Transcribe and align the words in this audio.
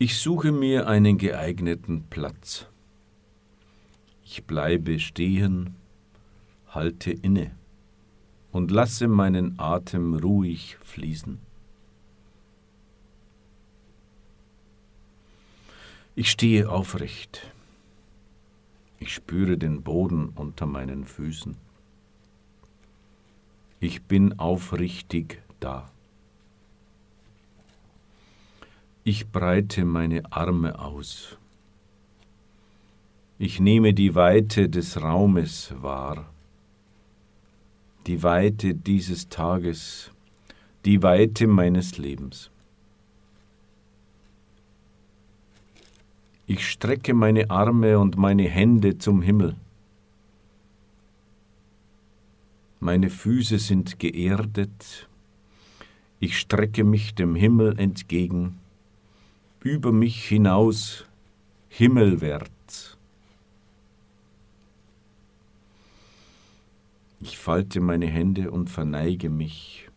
Ich 0.00 0.20
suche 0.20 0.52
mir 0.52 0.86
einen 0.86 1.18
geeigneten 1.18 2.04
Platz. 2.08 2.66
Ich 4.24 4.44
bleibe 4.44 5.00
stehen, 5.00 5.74
halte 6.68 7.10
inne 7.10 7.50
und 8.52 8.70
lasse 8.70 9.08
meinen 9.08 9.58
Atem 9.58 10.14
ruhig 10.14 10.76
fließen. 10.84 11.40
Ich 16.14 16.30
stehe 16.30 16.70
aufrecht. 16.70 17.52
Ich 19.00 19.12
spüre 19.12 19.58
den 19.58 19.82
Boden 19.82 20.28
unter 20.28 20.66
meinen 20.66 21.06
Füßen. 21.06 21.56
Ich 23.80 24.04
bin 24.04 24.38
aufrichtig 24.38 25.42
da. 25.58 25.90
Ich 29.04 29.28
breite 29.28 29.84
meine 29.84 30.32
Arme 30.32 30.78
aus. 30.78 31.38
Ich 33.38 33.60
nehme 33.60 33.94
die 33.94 34.14
Weite 34.14 34.68
des 34.68 35.00
Raumes 35.00 35.72
wahr, 35.80 36.28
die 38.06 38.22
Weite 38.22 38.74
dieses 38.74 39.28
Tages, 39.28 40.10
die 40.84 41.02
Weite 41.02 41.46
meines 41.46 41.98
Lebens. 41.98 42.50
Ich 46.46 46.68
strecke 46.68 47.14
meine 47.14 47.50
Arme 47.50 47.98
und 47.98 48.16
meine 48.16 48.48
Hände 48.48 48.98
zum 48.98 49.22
Himmel. 49.22 49.54
Meine 52.80 53.10
Füße 53.10 53.58
sind 53.58 53.98
geerdet. 53.98 55.08
Ich 56.20 56.38
strecke 56.38 56.84
mich 56.84 57.14
dem 57.14 57.34
Himmel 57.34 57.78
entgegen, 57.78 58.58
über 59.60 59.92
mich 59.92 60.24
hinaus, 60.24 61.04
himmelwärts. 61.68 62.96
Ich 67.20 67.38
falte 67.38 67.80
meine 67.80 68.06
Hände 68.06 68.50
und 68.50 68.70
verneige 68.70 69.28
mich. 69.28 69.88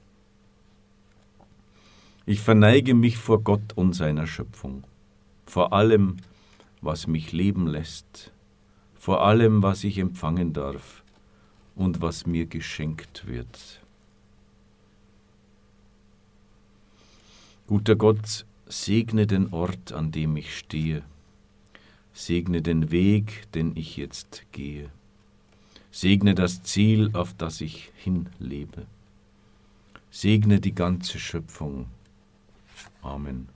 Ich 2.25 2.41
verneige 2.41 2.93
mich 2.93 3.17
vor 3.17 3.41
Gott 3.43 3.73
und 3.75 3.93
seiner 3.93 4.25
Schöpfung, 4.25 4.83
vor 5.45 5.73
allem, 5.73 6.17
was 6.81 7.05
mich 7.07 7.31
leben 7.31 7.67
lässt, 7.67 8.31
vor 8.95 9.23
allem, 9.23 9.61
was 9.61 9.83
ich 9.83 9.97
empfangen 9.97 10.53
darf 10.53 11.03
und 11.75 12.01
was 12.01 12.25
mir 12.25 12.45
geschenkt 12.45 13.27
wird. 13.27 13.81
Guter 17.67 17.95
Gott, 17.95 18.45
segne 18.71 19.27
den 19.27 19.51
Ort, 19.51 19.91
an 19.91 20.11
dem 20.11 20.37
ich 20.37 20.57
stehe, 20.57 21.03
segne 22.13 22.61
den 22.61 22.89
Weg, 22.89 23.51
den 23.53 23.75
ich 23.75 23.97
jetzt 23.97 24.45
gehe. 24.53 24.89
Segne 25.91 26.35
das 26.35 26.63
Ziel, 26.63 27.09
auf 27.13 27.33
das 27.37 27.59
ich 27.59 27.91
hinlebe. 27.97 28.85
Segne 30.09 30.61
die 30.61 30.73
ganze 30.73 31.19
Schöpfung. 31.19 31.87
Amen. 33.01 33.49